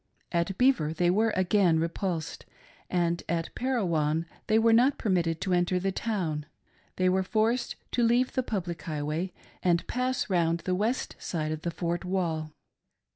At 0.31 0.57
Beaver 0.57 0.95
they 0.95 1.11
were 1.11 1.29
again 1.35 1.77
repulsed, 1.79 2.47
and 2.89 3.21
at 3.29 3.53
Parowan 3.53 4.25
they 4.47 4.57
were 4.57 4.73
not' 4.73 4.97
permitted 4.97 5.39
to 5.41 5.53
enter 5.53 5.79
the 5.79 5.91
town— 5.91 6.47
they 6.95 7.07
were 7.07 7.21
forced 7.21 7.75
to 7.91 8.03
leave 8.03 8.31
the 8.33 8.41
public 8.41 8.81
highway 8.81 9.31
and 9.61 9.85
pass 9.85 10.27
round 10.27 10.61
the 10.61 10.73
west 10.73 11.15
side 11.19 11.51
of 11.51 11.61
the 11.61 11.69
fort 11.69 12.03
wall. 12.03 12.51